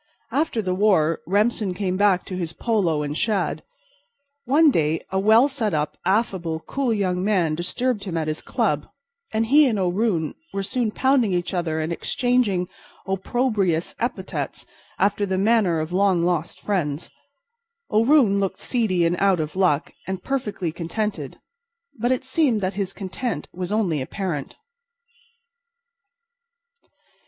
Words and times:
After 0.31 0.63
the 0.63 0.73
war 0.73 1.21
Remsen 1.27 1.75
came 1.75 1.95
back 1.95 2.25
to 2.25 2.35
his 2.35 2.53
polo 2.53 3.03
and 3.03 3.15
shad. 3.15 3.61
One 4.45 4.71
day 4.71 5.05
a 5.11 5.19
well 5.19 5.47
set 5.47 5.75
up, 5.75 5.95
affable, 6.05 6.61
cool 6.61 6.91
young 6.91 7.23
man 7.23 7.53
disturbed 7.53 8.05
him 8.05 8.17
at 8.17 8.27
his 8.27 8.41
club, 8.41 8.87
and 9.31 9.45
he 9.45 9.67
and 9.67 9.77
O'Roon 9.77 10.33
were 10.53 10.63
soon 10.63 10.89
pounding 10.89 11.33
each 11.33 11.53
other 11.53 11.79
and 11.79 11.93
exchanging 11.93 12.67
opprobrious 13.05 13.93
epithets 13.99 14.65
after 14.97 15.27
the 15.27 15.37
manner 15.37 15.79
of 15.79 15.91
long 15.93 16.23
lost 16.23 16.59
friends. 16.59 17.11
O'Roon 17.91 18.39
looked 18.39 18.59
seedy 18.59 19.05
and 19.05 19.15
out 19.19 19.39
of 19.39 19.55
luck 19.55 19.93
and 20.07 20.23
perfectly 20.23 20.71
contented. 20.71 21.37
But 21.99 22.11
it 22.11 22.23
seemed 22.25 22.59
that 22.61 22.73
his 22.73 22.93
content 22.93 23.47
was 23.53 23.71
only 23.71 24.01
apparent. 24.01 24.55